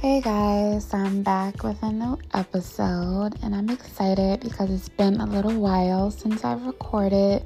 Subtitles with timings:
[0.00, 5.26] Hey guys, I'm back with a new episode and I'm excited because it's been a
[5.26, 7.42] little while since I've recorded.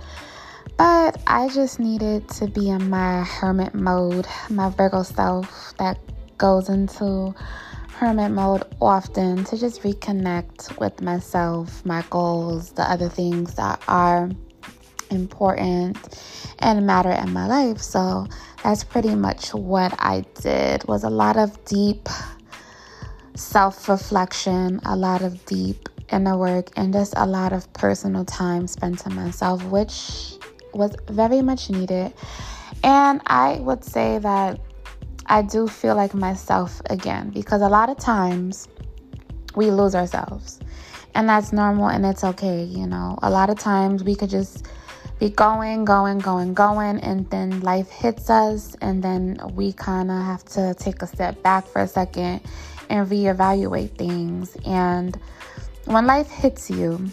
[0.76, 5.98] But I just needed to be in my hermit mode, my Virgo self that
[6.36, 7.34] goes into
[7.88, 14.28] hermit mode often to just reconnect with myself, my goals, the other things that are
[15.10, 15.96] important
[16.58, 17.78] and matter in my life.
[17.78, 18.26] So
[18.62, 22.10] that's pretty much what I did was a lot of deep
[23.34, 28.98] self-reflection, a lot of deep inner work and just a lot of personal time spent
[29.00, 30.34] to myself, which
[30.74, 32.12] was very much needed.
[32.84, 34.60] And I would say that
[35.26, 38.68] I do feel like myself again because a lot of times
[39.54, 40.60] we lose ourselves.
[41.14, 43.18] And that's normal and it's okay, you know.
[43.22, 44.66] A lot of times we could just
[45.18, 50.16] be going, going, going, going, and then life hits us, and then we kind of
[50.16, 52.40] have to take a step back for a second
[52.88, 54.56] and reevaluate things.
[54.64, 55.18] And
[55.84, 57.08] when life hits you,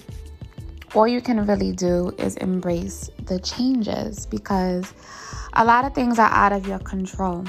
[0.95, 4.93] all you can really do is embrace the changes because
[5.53, 7.45] a lot of things are out of your control.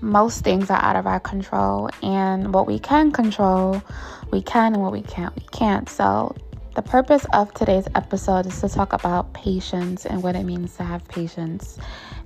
[0.00, 3.80] Most things are out of our control, and what we can control,
[4.32, 5.88] we can, and what we can't, we can't.
[5.88, 6.34] So,
[6.74, 10.84] the purpose of today's episode is to talk about patience and what it means to
[10.84, 11.78] have patience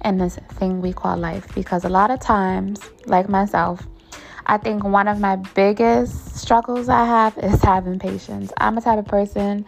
[0.05, 1.53] in this thing we call life.
[1.55, 3.87] Because a lot of times, like myself,
[4.49, 8.53] I think one of my biggest struggles I have is having patience.
[8.59, 9.67] I'm a type of person,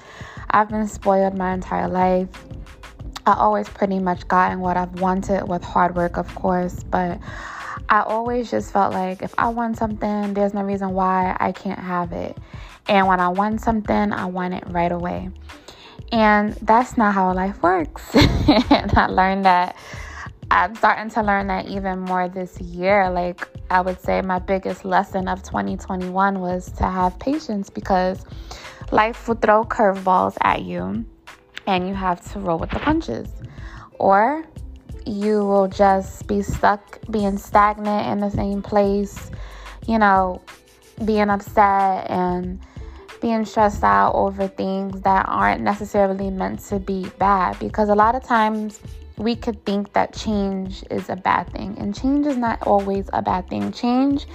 [0.50, 2.28] I've been spoiled my entire life.
[3.26, 7.18] I always pretty much gotten what I've wanted with hard work, of course, but
[7.88, 11.78] I always just felt like if I want something, there's no reason why I can't
[11.78, 12.38] have it.
[12.86, 15.30] And when I want something, I want it right away.
[16.12, 18.14] And that's not how life works.
[18.14, 19.76] and I learned that
[20.50, 23.10] I'm starting to learn that even more this year.
[23.10, 28.24] Like, I would say my biggest lesson of 2021 was to have patience because
[28.90, 31.04] life will throw curveballs at you
[31.66, 33.28] and you have to roll with the punches.
[33.98, 34.46] Or
[35.04, 39.30] you will just be stuck being stagnant in the same place,
[39.86, 40.40] you know,
[41.04, 42.58] being upset and
[43.20, 48.14] being stressed out over things that aren't necessarily meant to be bad because a lot
[48.14, 48.80] of times
[49.18, 53.20] we could think that change is a bad thing, and change is not always a
[53.22, 53.72] bad thing.
[53.72, 54.26] Change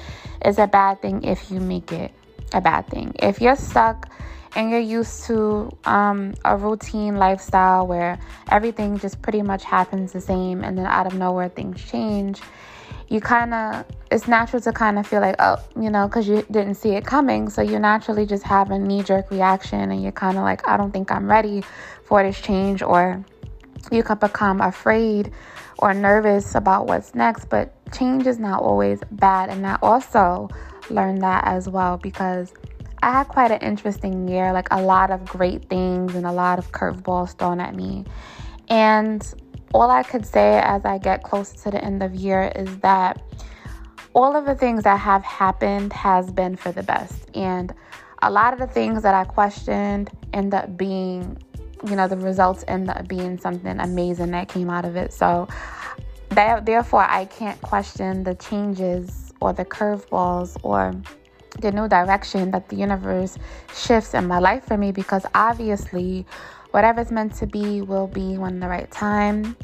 [0.46, 2.12] is a bad thing if you make it
[2.54, 3.14] a bad thing.
[3.20, 4.10] If you're stuck
[4.56, 8.20] and you're used to um, a routine lifestyle where
[8.52, 12.42] everything just pretty much happens the same, and then out of nowhere things change,
[13.10, 16.42] you kind of, it's natural to kind of feel like, oh, you know, because you
[16.52, 17.50] didn't see it coming.
[17.50, 20.78] So you naturally just have a knee jerk reaction, and you're kind of like, I
[20.78, 21.64] don't think I'm ready
[22.04, 23.24] for this change, or
[23.94, 25.32] you can become afraid
[25.80, 29.50] or nervous about what's next, but change is not always bad.
[29.50, 30.50] And I also
[30.90, 32.54] learned that as well because
[33.02, 36.60] I had quite an interesting year, like a lot of great things and a lot
[36.60, 38.06] of curveballs thrown at me.
[38.70, 39.22] And
[39.74, 43.22] all I could say as I get closer to the end of year is that
[44.14, 47.30] all of the things that have happened has been for the best.
[47.36, 47.74] And
[48.22, 51.38] a lot of the things that I questioned end up being
[51.88, 55.14] you know, the results end up being something amazing that came out of it.
[55.14, 55.48] So,
[56.30, 60.94] that, therefore, I can't question the changes or the curveballs or
[61.60, 63.38] the new direction that the universe
[63.76, 66.26] shifts in my life for me because obviously,
[66.72, 69.56] whatever's meant to be will be when the right time.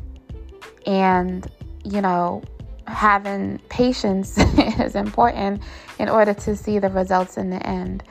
[0.86, 1.50] And,
[1.84, 2.44] you know,
[2.86, 4.38] having patience
[4.80, 5.64] is important
[5.98, 8.04] in order to see the results in the end.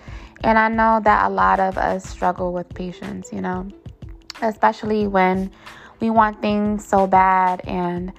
[0.43, 3.69] And I know that a lot of us struggle with patience, you know
[4.43, 5.51] especially when
[6.01, 8.13] we want things so bad and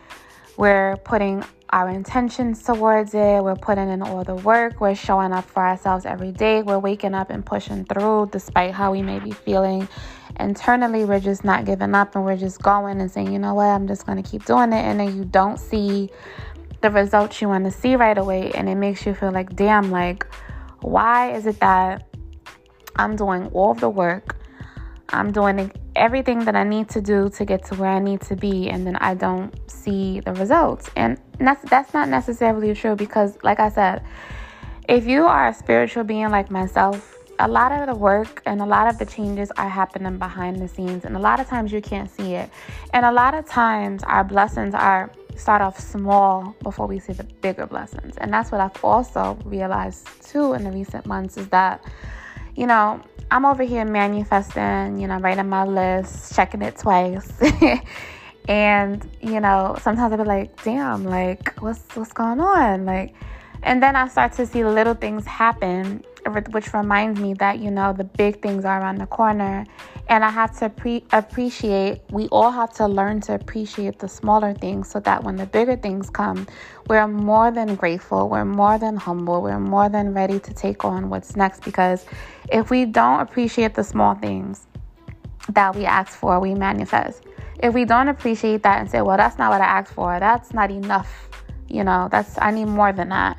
[0.58, 3.44] we're putting our intentions towards it.
[3.44, 4.82] We're putting in all the work.
[4.82, 6.64] We're showing up for ourselves every day.
[6.64, 9.88] We're waking up and pushing through despite how we may be feeling.
[10.40, 13.66] Internally, we're just not giving up and we're just going and saying, you know what,
[13.66, 14.84] I'm just going to keep doing it.
[14.84, 16.10] And then you don't see
[16.82, 18.52] the results you want to see right away.
[18.52, 20.26] And it makes you feel like, damn, like,
[20.82, 22.08] why is it that
[22.96, 24.38] I'm doing all the work?
[25.10, 28.36] I'm doing everything that I need to do to get to where I need to
[28.36, 30.90] be, and then I don't see the results.
[30.96, 34.04] And that's that's not necessarily true because, like I said,
[34.88, 38.66] if you are a spiritual being like myself, a lot of the work and a
[38.66, 41.82] lot of the changes are happening behind the scenes, and a lot of times you
[41.82, 42.50] can't see it.
[42.94, 47.24] And a lot of times our blessings are start off small before we see the
[47.24, 48.18] bigger blessings.
[48.18, 51.84] And that's what I've also realized too in the recent months is that,
[52.56, 53.02] you know,
[53.32, 57.32] I'm over here manifesting, you know, writing my list, checking it twice.
[58.48, 62.86] and, you know, sometimes I'll be like, damn, like, what's what's going on?
[62.86, 63.14] Like,
[63.62, 66.04] And then I start to see little things happen,
[66.52, 69.66] which reminds me that, you know, the big things are around the corner.
[70.08, 74.54] And I have to pre- appreciate, we all have to learn to appreciate the smaller
[74.54, 76.48] things so that when the bigger things come,
[76.88, 81.10] we're more than grateful, we're more than humble, we're more than ready to take on
[81.10, 81.64] what's next.
[81.64, 82.06] Because
[82.52, 84.68] if we don't appreciate the small things
[85.50, 87.24] that we ask for, we manifest.
[87.62, 90.54] If we don't appreciate that and say, well, that's not what I asked for, that's
[90.54, 91.30] not enough
[91.70, 93.38] you know, that's I need more than that,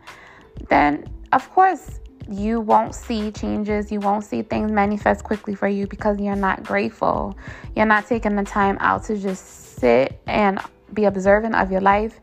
[0.69, 2.01] then of course
[2.31, 6.63] you won't see changes, you won't see things manifest quickly for you because you're not
[6.63, 7.37] grateful.
[7.75, 10.61] You're not taking the time out to just sit and
[10.95, 12.21] be observant of your life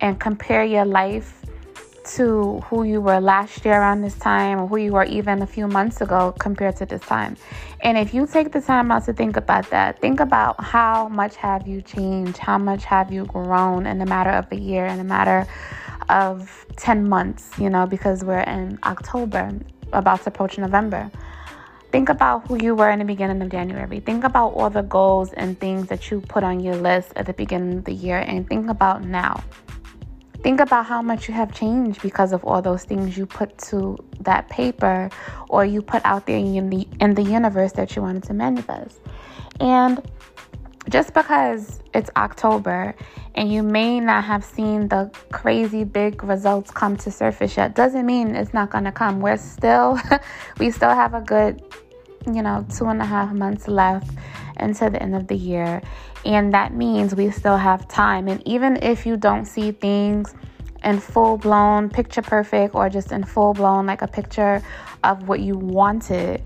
[0.00, 1.44] and compare your life
[2.04, 5.46] to who you were last year around this time or who you were even a
[5.46, 7.36] few months ago compared to this time.
[7.80, 11.36] And if you take the time out to think about that, think about how much
[11.36, 14.98] have you changed, how much have you grown in a matter of a year, in
[14.98, 15.46] a matter
[16.08, 19.50] of 10 months, you know, because we're in October,
[19.92, 21.10] about to approach November.
[21.90, 24.00] Think about who you were in the beginning of January.
[24.00, 27.34] Think about all the goals and things that you put on your list at the
[27.34, 29.44] beginning of the year and think about now.
[30.42, 33.96] Think about how much you have changed because of all those things you put to
[34.20, 35.10] that paper
[35.48, 38.98] or you put out there in the in the universe that you wanted to manifest.
[39.60, 40.00] And
[40.88, 42.94] just because it's October
[43.34, 48.04] and you may not have seen the crazy big results come to surface yet doesn't
[48.04, 49.20] mean it's not going to come.
[49.20, 49.98] We're still,
[50.58, 51.62] we still have a good,
[52.26, 54.10] you know, two and a half months left
[54.56, 55.82] until the end of the year.
[56.24, 58.28] And that means we still have time.
[58.28, 60.34] And even if you don't see things
[60.84, 64.62] in full blown, picture perfect, or just in full blown, like a picture
[65.04, 66.42] of what you wanted,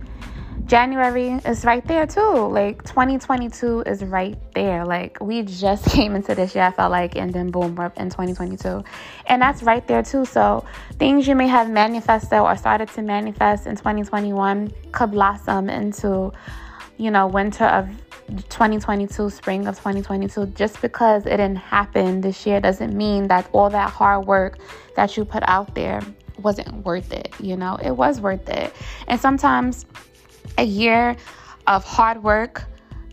[0.67, 2.49] January is right there too.
[2.49, 4.85] Like 2022 is right there.
[4.85, 8.11] Like we just came into this year, I felt like, and then boom, we're in
[8.11, 8.83] 2022.
[9.27, 10.25] And that's right there too.
[10.25, 10.65] So
[10.95, 16.33] things you may have manifested or started to manifest in 2021 could blossom into,
[16.97, 17.89] you know, winter of
[18.27, 23.71] 2022, spring of 2022, just because it didn't happen this year doesn't mean that all
[23.71, 24.59] that hard work
[24.97, 26.01] that you put out there
[26.39, 27.33] wasn't worth it.
[27.39, 28.75] You know, it was worth it.
[29.07, 29.87] And sometimes
[30.59, 31.17] a year
[31.67, 32.65] of hard work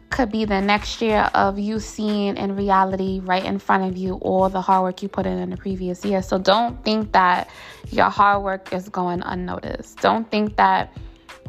[0.10, 4.14] could be the next year of you seeing in reality right in front of you
[4.16, 6.22] all the hard work you put in in the previous year.
[6.22, 7.50] So don't think that
[7.90, 10.00] your hard work is going unnoticed.
[10.02, 10.96] Don't think that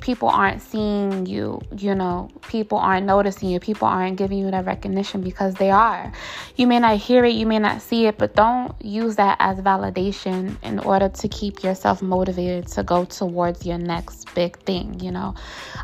[0.04, 4.66] people aren't seeing you, you know, people aren't noticing you, people aren't giving you that
[4.66, 6.12] recognition because they are.
[6.56, 9.58] You may not hear it, you may not see it, but don't use that as
[9.60, 15.10] validation in order to keep yourself motivated to go towards your next big thing, you
[15.10, 15.34] know.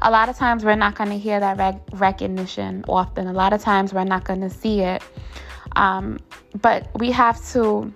[0.02, 3.54] A lot of times we're not going to hear that rec- recognition often, a lot
[3.54, 5.02] of times we're not going to see it.
[5.76, 6.18] Um,
[6.60, 7.90] but we have to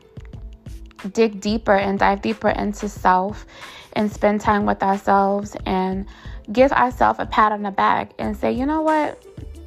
[1.09, 3.47] dig deeper and dive deeper into self
[3.95, 6.06] and spend time with ourselves and
[6.53, 9.23] give ourselves a pat on the back and say, you know what,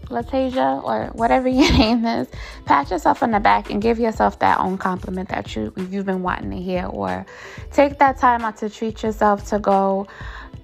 [0.10, 2.28] Latasia, or whatever your name is,
[2.66, 6.24] pat yourself on the back and give yourself that own compliment that you you've been
[6.24, 7.25] wanting to hear, or
[7.72, 10.07] take that time out to treat yourself to go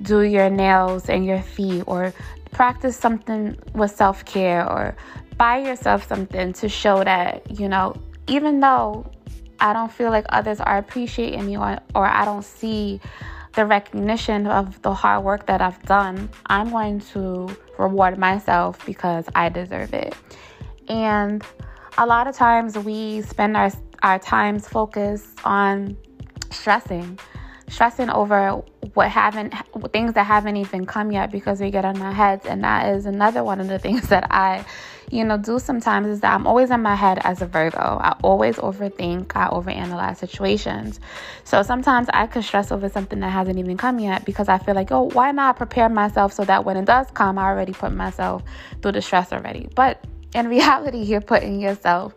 [0.02, 2.14] do your nails and your feet, or
[2.52, 4.96] practice something with self care, or
[5.38, 7.96] buy yourself something to show that you know,
[8.28, 9.10] even though
[9.64, 13.00] I don't feel like others are appreciating me, or, or I don't see
[13.54, 19.26] the recognition of the hard work that I've done, I'm going to reward myself because
[19.36, 20.16] I deserve it.
[20.90, 21.44] And
[21.98, 25.96] a lot of times we spend our, our times focused on
[26.50, 27.20] stressing,
[27.70, 28.62] stressing over
[28.96, 29.54] what haven't
[29.92, 33.06] things that haven't even come yet because we get on our heads and that is
[33.06, 34.66] another one of the things that I
[35.14, 37.78] you know, do sometimes is that I'm always in my head as a Virgo.
[38.02, 41.00] I always overthink, I overanalyze situations.
[41.44, 44.74] So sometimes I could stress over something that hasn't even come yet because I feel
[44.74, 47.94] like, oh, why not prepare myself so that when it does come, I already put
[47.94, 48.44] myself
[48.82, 49.70] through the stress already.
[49.76, 50.04] But
[50.34, 52.16] in reality, you're putting yourself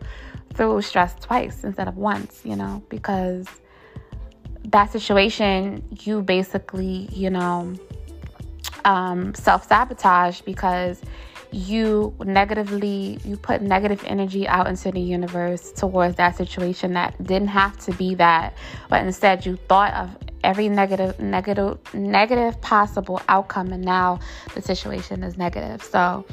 [0.55, 3.45] through stress twice instead of once, you know, because
[4.65, 7.75] that situation, you basically, you know,
[8.85, 10.99] um, self sabotage because
[11.51, 17.47] you negatively you put negative energy out into the universe towards that situation that didn't
[17.47, 18.53] have to be that
[18.89, 20.09] but instead you thought of
[20.43, 24.19] every negative negative negative possible outcome and now
[24.55, 25.83] the situation is negative.
[25.83, 26.25] So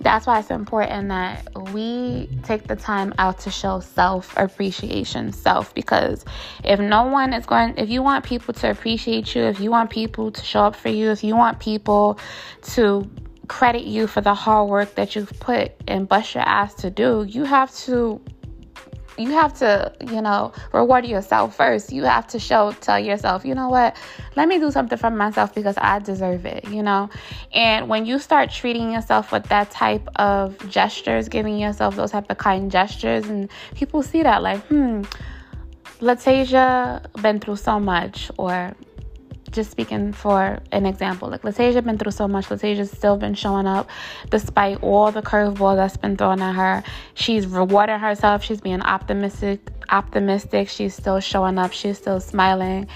[0.00, 5.74] that's why it's important that we take the time out to show self appreciation self
[5.74, 6.24] because
[6.64, 9.90] if no one is going if you want people to appreciate you if you want
[9.90, 12.18] people to show up for you if you want people
[12.62, 13.08] to
[13.50, 17.26] credit you for the hard work that you've put and bust your ass to do,
[17.28, 18.20] you have to
[19.18, 21.92] you have to, you know, reward yourself first.
[21.92, 23.96] You have to show tell yourself, you know what?
[24.36, 27.10] Let me do something for myself because I deserve it, you know?
[27.52, 32.30] And when you start treating yourself with that type of gestures, giving yourself those type
[32.30, 35.02] of kind gestures and people see that like, hmm,
[36.00, 38.74] Latasia been through so much or
[39.52, 42.46] just speaking for an example, like Latasia been through so much.
[42.46, 43.88] Latasia's still been showing up
[44.30, 46.82] despite all the curveballs that's been thrown at her.
[47.14, 48.42] She's rewarding herself.
[48.42, 49.60] She's being optimistic.
[49.90, 50.68] Optimistic.
[50.68, 51.72] She's still showing up.
[51.72, 52.88] She's still smiling.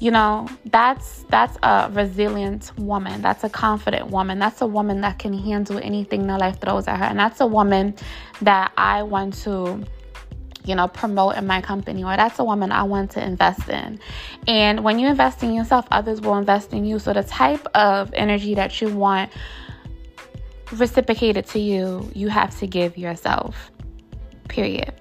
[0.00, 3.20] You know, that's that's a resilient woman.
[3.20, 4.38] That's a confident woman.
[4.38, 7.04] That's a woman that can handle anything that life throws at her.
[7.04, 7.94] And that's a woman
[8.40, 9.84] that I want to
[10.64, 13.98] you know, promote in my company, or that's a woman I want to invest in.
[14.46, 16.98] And when you invest in yourself, others will invest in you.
[16.98, 19.30] So the type of energy that you want
[20.72, 23.70] reciprocated to you, you have to give yourself.
[24.48, 24.92] Period.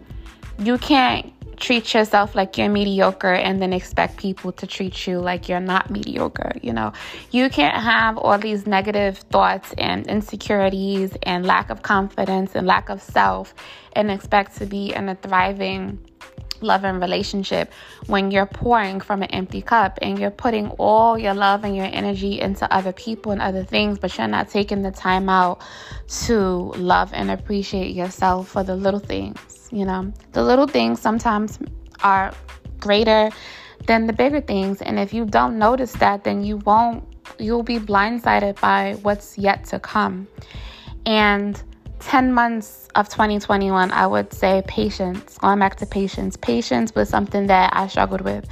[0.57, 5.49] You can't treat yourself like you're mediocre and then expect people to treat you like
[5.49, 6.53] you're not mediocre.
[6.61, 6.93] You know,
[7.31, 12.89] you can't have all these negative thoughts and insecurities and lack of confidence and lack
[12.89, 13.53] of self
[13.93, 15.99] and expect to be in a thriving
[16.61, 17.71] loving relationship
[18.07, 21.85] when you're pouring from an empty cup and you're putting all your love and your
[21.85, 25.61] energy into other people and other things, but you're not taking the time out
[26.07, 26.35] to
[26.75, 29.58] love and appreciate yourself for the little things.
[29.71, 31.59] You know, the little things sometimes
[32.03, 32.33] are
[32.79, 33.29] greater
[33.85, 34.81] than the bigger things.
[34.81, 37.03] And if you don't notice that, then you won't,
[37.37, 40.27] you'll be blindsided by what's yet to come.
[41.05, 41.61] And
[41.99, 46.37] 10 months of 2021, I would say patience, going back to patience.
[46.37, 48.47] Patience was something that I struggled with.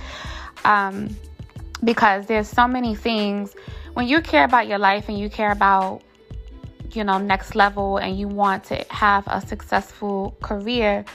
[0.66, 1.16] Um,
[1.84, 3.56] because there's so many things
[3.94, 6.02] when you care about your life and you care about
[6.91, 11.06] you know, next level and you want to have a successful career,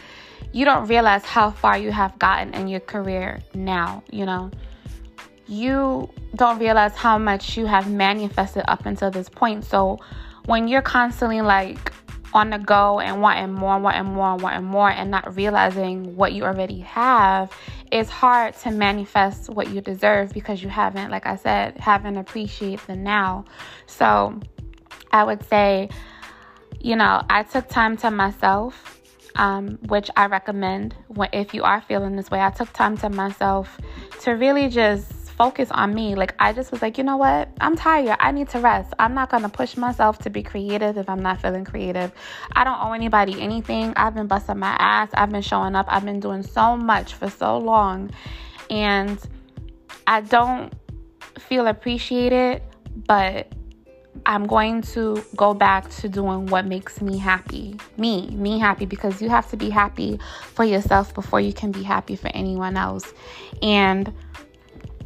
[0.52, 4.50] you don't realize how far you have gotten in your career now, you know.
[5.47, 9.64] You don't realize how much you have manifested up until this point.
[9.64, 9.99] So
[10.47, 11.93] when you're constantly like
[12.35, 16.17] on the go and wanting more, and wanting more, and wanting more, and not realizing
[16.17, 17.52] what you already have,
[17.91, 22.81] it's hard to manifest what you deserve because you haven't, like I said, haven't appreciated
[22.87, 23.45] the now.
[23.87, 24.41] So
[25.12, 25.88] I would say,
[26.81, 29.00] you know, I took time to myself,
[29.37, 30.95] um, which I recommend
[31.33, 32.40] if you are feeling this way.
[32.40, 33.78] I took time to myself
[34.23, 36.14] to really just focus on me.
[36.14, 37.49] Like, I just was like, you know what?
[37.61, 38.16] I'm tired.
[38.21, 38.92] I need to rest.
[38.99, 42.12] I'm not going to push myself to be creative if I'm not feeling creative.
[42.52, 43.92] I don't owe anybody anything.
[43.97, 45.11] I've been busting my ass.
[45.14, 45.87] I've been showing up.
[45.88, 48.11] I've been doing so much for so long.
[48.71, 49.19] And
[50.07, 50.73] I don't
[51.38, 52.62] feel appreciated,
[53.07, 53.52] but
[54.25, 57.76] I'm going to go back to doing what makes me happy.
[57.97, 60.21] Me, me happy because you have to be happy
[60.54, 63.12] for yourself before you can be happy for anyone else.
[63.62, 64.12] And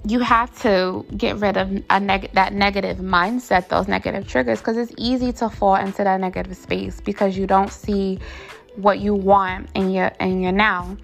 [0.06, 4.76] you have to get rid of a neg- that negative mindset, those negative triggers, because
[4.76, 8.18] it's easy to fall into that negative space because you don't see
[8.76, 10.96] what you want in your in your now.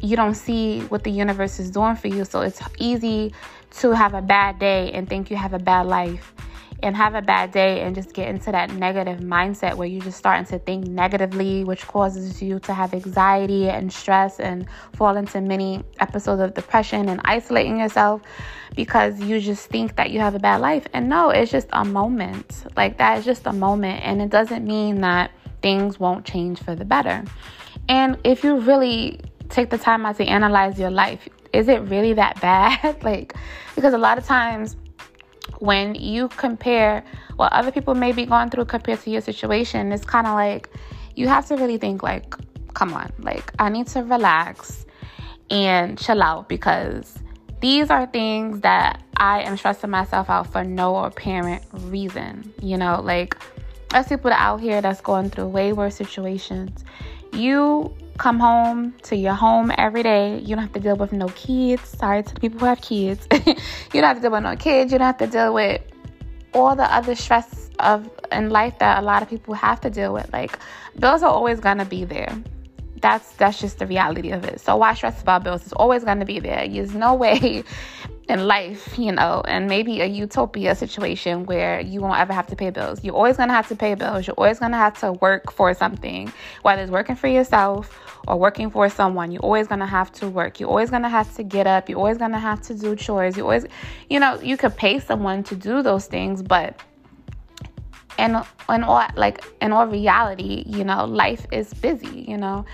[0.00, 3.32] You don't see what the universe is doing for you, so it's easy
[3.78, 6.34] to have a bad day and think you have a bad life
[6.82, 10.18] and have a bad day and just get into that negative mindset where you're just
[10.18, 15.40] starting to think negatively, which causes you to have anxiety and stress and fall into
[15.40, 18.22] many episodes of depression and isolating yourself
[18.74, 20.86] because you just think that you have a bad life.
[20.92, 22.64] And no, it's just a moment.
[22.76, 24.04] Like that is just a moment.
[24.04, 25.30] And it doesn't mean that
[25.62, 27.24] things won't change for the better.
[27.88, 32.14] And if you really take the time out to analyze your life, is it really
[32.14, 33.02] that bad?
[33.02, 33.34] like,
[33.74, 34.76] because a lot of times,
[35.60, 37.04] when you compare
[37.36, 40.68] what other people may be going through compared to your situation, it's kind of like
[41.14, 42.34] you have to really think like,
[42.74, 44.86] come on, like I need to relax
[45.50, 47.18] and chill out because
[47.60, 52.52] these are things that I am stressing myself out for no apparent reason.
[52.60, 53.36] You know, like
[53.90, 56.84] there's people out here that's going through way worse situations.
[57.32, 60.38] You come home to your home every day.
[60.38, 61.88] You don't have to deal with no kids.
[61.88, 63.26] Sorry to the people who have kids.
[63.32, 63.54] you
[63.92, 64.92] don't have to deal with no kids.
[64.92, 65.80] You don't have to deal with
[66.54, 70.12] all the other stress of in life that a lot of people have to deal
[70.12, 70.32] with.
[70.32, 70.58] Like
[70.98, 72.36] bills are always gonna be there.
[73.02, 74.60] That's that's just the reality of it.
[74.60, 75.62] So why stress about bills?
[75.62, 76.66] It's always gonna be there.
[76.66, 77.64] There's no way
[78.28, 82.56] in life, you know, and maybe a utopia situation where you won't ever have to
[82.56, 83.02] pay bills.
[83.02, 84.26] You're always going to have to pay bills.
[84.26, 86.32] You're always going to have to work for something,
[86.62, 89.32] whether it's working for yourself or working for someone.
[89.32, 90.60] You're always going to have to work.
[90.60, 91.88] You're always going to have to get up.
[91.88, 93.36] You're always going to have to do chores.
[93.36, 93.66] You always,
[94.08, 96.80] you know, you could pay someone to do those things, but
[98.18, 98.36] in
[98.68, 102.64] in all like in all reality, you know, life is busy, you know.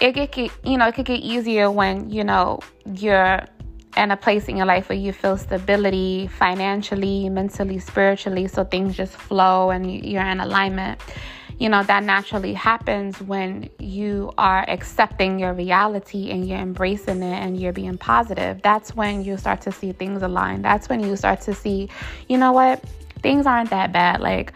[0.00, 3.40] it get you know it could get easier when you know you're
[3.96, 8.96] in a place in your life where you feel stability financially, mentally, spiritually, so things
[8.96, 11.00] just flow and you're in alignment.
[11.60, 17.36] You know, that naturally happens when you are accepting your reality and you're embracing it
[17.44, 18.60] and you're being positive.
[18.62, 20.62] That's when you start to see things align.
[20.62, 21.88] That's when you start to see,
[22.28, 22.82] you know what,
[23.24, 24.20] things aren't that bad.
[24.20, 24.52] Like,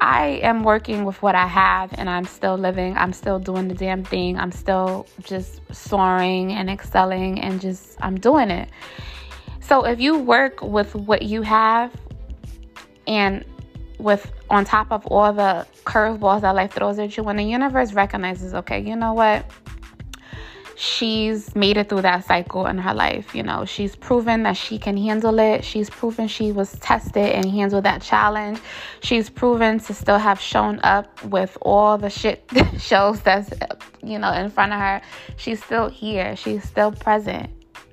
[0.00, 2.96] I am working with what I have and I'm still living.
[2.96, 4.38] I'm still doing the damn thing.
[4.38, 8.70] I'm still just soaring and excelling and just, I'm doing it.
[9.60, 11.92] So if you work with what you have
[13.08, 13.44] and
[13.98, 17.92] with on top of all the curveballs that life throws at you, when the universe
[17.92, 19.44] recognizes, okay, you know what?
[20.80, 23.34] She's made it through that cycle in her life.
[23.34, 25.62] You know, she's proven that she can handle it.
[25.62, 28.58] She's proven she was tested and handled that challenge.
[29.02, 33.52] She's proven to still have shown up with all the shit shows that's,
[34.02, 35.02] you know, in front of her.
[35.36, 36.34] She's still here.
[36.34, 37.50] She's still present.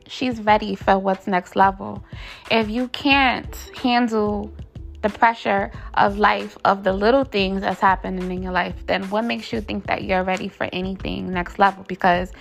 [0.07, 2.05] She's ready for what's next level.
[2.49, 3.53] If you can't
[3.83, 4.53] handle
[5.01, 9.23] the pressure of life, of the little things that's happening in your life, then what
[9.23, 11.83] makes you think that you're ready for anything next level?
[11.87, 12.31] Because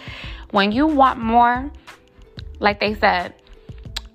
[0.51, 1.71] when you want more,
[2.59, 3.35] like they said,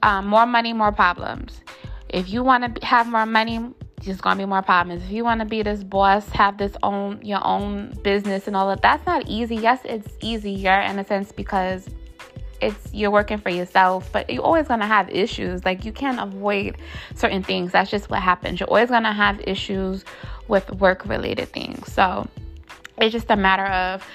[0.04, 1.62] um, more money, more problems.
[2.10, 3.60] If you want to have more money,
[4.04, 5.04] there's gonna be more problems.
[5.04, 8.68] If you want to be this boss, have this own your own business and all
[8.70, 9.56] that, that's not easy.
[9.56, 11.88] Yes, it's easier in a sense because
[12.62, 15.66] it's you're working for yourself, but you're always gonna have issues.
[15.66, 16.78] Like you can't avoid
[17.16, 17.72] certain things.
[17.72, 18.60] That's just what happens.
[18.60, 20.06] You're always gonna have issues
[20.48, 21.92] with work related things.
[21.92, 22.28] So
[22.98, 24.06] it's just a matter of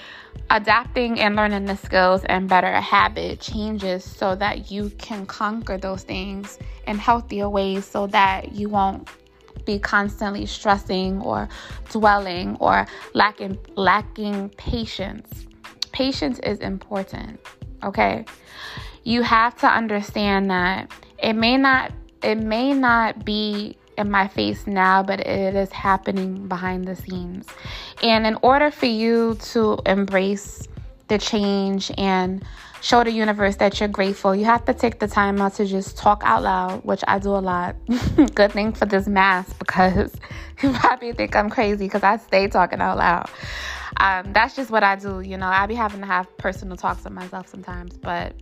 [0.50, 6.04] adapting and learning the skills and better habit changes so that you can conquer those
[6.04, 9.08] things in healthier ways so that you won't
[9.64, 11.48] be constantly stressing or
[11.90, 15.46] dwelling or lacking lacking patience.
[15.92, 17.40] Patience is important,
[17.82, 18.24] okay?
[19.04, 24.66] You have to understand that it may not it may not be in my face
[24.66, 27.46] now, but it is happening behind the scenes.
[28.02, 30.66] And in order for you to embrace
[31.08, 32.44] the change and
[32.86, 35.98] show the universe that you're grateful, you have to take the time out to just
[35.98, 37.74] talk out loud, which I do a lot.
[38.34, 40.14] Good thing for this mask because
[40.62, 43.28] you probably think I'm crazy because I stay talking out loud.
[43.96, 45.20] Um, that's just what I do.
[45.20, 48.34] You know, I be having to have personal talks with myself sometimes, but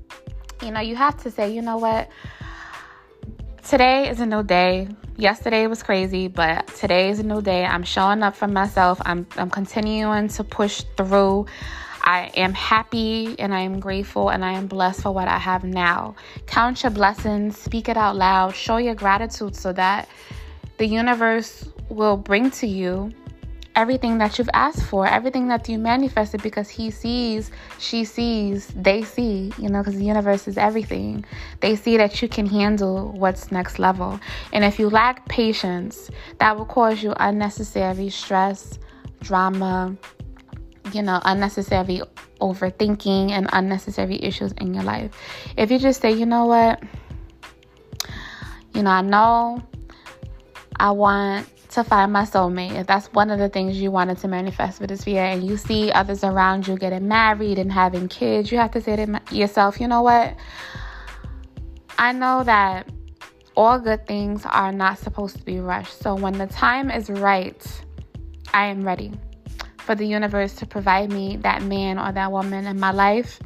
[0.60, 2.10] you know, you have to say, you know what?
[3.66, 4.88] Today is a new day.
[5.16, 7.64] Yesterday was crazy, but today is a new day.
[7.64, 9.00] I'm showing up for myself.
[9.06, 11.46] I'm I'm continuing to push through.
[12.04, 15.64] I am happy and I am grateful and I am blessed for what I have
[15.64, 16.14] now.
[16.46, 20.06] Count your blessings, speak it out loud, show your gratitude so that
[20.76, 23.10] the universe will bring to you
[23.74, 29.02] everything that you've asked for, everything that you manifested because he sees, she sees, they
[29.02, 31.24] see, you know, because the universe is everything.
[31.60, 34.20] They see that you can handle what's next level.
[34.52, 38.78] And if you lack patience, that will cause you unnecessary stress,
[39.22, 39.96] drama,
[40.92, 42.02] you know, unnecessary
[42.40, 45.10] overthinking and unnecessary issues in your life.
[45.56, 46.82] If you just say, you know what,
[48.74, 49.62] you know, I know
[50.76, 54.28] I want to find my soulmate, if that's one of the things you wanted to
[54.28, 58.52] manifest for this year, and you see others around you getting married and having kids,
[58.52, 60.36] you have to say to yourself, you know what?
[61.98, 62.88] I know that
[63.56, 66.00] all good things are not supposed to be rushed.
[66.00, 67.82] So when the time is right,
[68.52, 69.12] I am ready
[69.84, 73.38] for the universe to provide me that man or that woman in my life.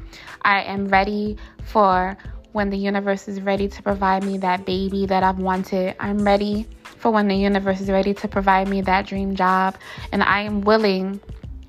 [0.43, 2.17] I am ready for
[2.53, 5.97] when the universe is ready to provide me that baby that I've wanted.
[6.01, 9.77] I'm ready for when the universe is ready to provide me that dream job.
[10.13, 11.21] And I am willing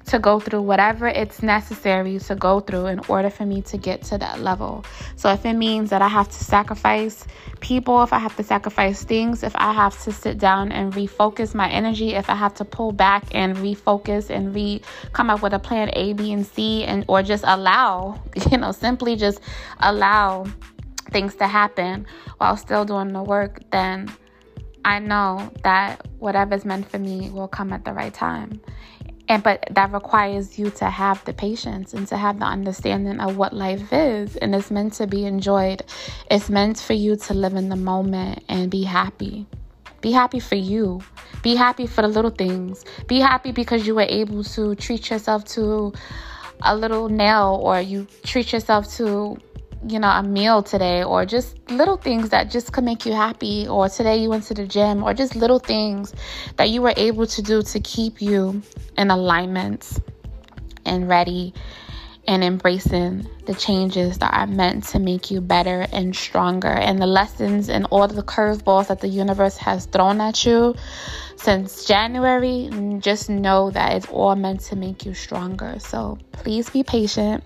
[0.09, 4.01] to go through whatever it's necessary to go through in order for me to get
[4.01, 4.83] to that level.
[5.15, 7.25] So if it means that I have to sacrifice
[7.59, 11.53] people, if I have to sacrifice things, if I have to sit down and refocus
[11.53, 14.81] my energy, if I have to pull back and refocus and re
[15.13, 18.19] come up with a plan A, B, and C and or just allow,
[18.51, 19.39] you know, simply just
[19.79, 20.45] allow
[21.11, 24.11] things to happen while still doing the work, then
[24.85, 28.61] I know that whatever's meant for me will come at the right time.
[29.29, 33.37] And but that requires you to have the patience and to have the understanding of
[33.37, 35.83] what life is and it's meant to be enjoyed.
[36.31, 39.45] It's meant for you to live in the moment and be happy.
[40.01, 41.01] Be happy for you.
[41.43, 42.83] Be happy for the little things.
[43.07, 45.93] Be happy because you were able to treat yourself to
[46.63, 49.37] a little nail or you treat yourself to
[49.87, 53.67] you know, a meal today, or just little things that just could make you happy,
[53.67, 56.13] or today you went to the gym, or just little things
[56.57, 58.61] that you were able to do to keep you
[58.97, 59.99] in alignment
[60.85, 61.53] and ready
[62.27, 67.07] and embracing the changes that are meant to make you better and stronger and the
[67.07, 70.75] lessons and all the curveballs that the universe has thrown at you
[71.37, 75.79] since January, mm, just know that it's all meant to make you stronger.
[75.79, 77.43] So please be patient.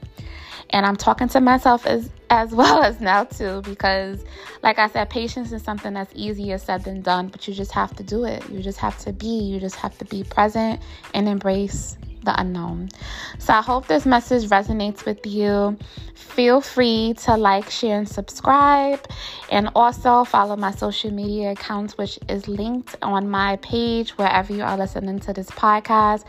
[0.71, 4.23] And I'm talking to myself as as well as now too because
[4.61, 7.95] like I said patience is something that's easier said than done, but you just have
[7.97, 8.47] to do it.
[8.49, 10.81] You just have to be, you just have to be present
[11.13, 12.89] and embrace the unknown.
[13.37, 15.77] So I hope this message resonates with you.
[16.15, 19.05] Feel free to like, share, and subscribe.
[19.49, 24.63] And also follow my social media accounts, which is linked on my page wherever you
[24.63, 26.23] are listening to this podcast.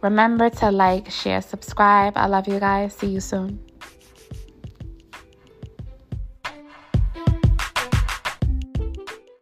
[0.00, 2.14] Remember to like, share, subscribe.
[2.16, 2.94] I love you guys.
[2.94, 3.67] See you soon.